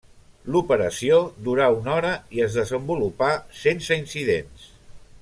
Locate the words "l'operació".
0.53-1.19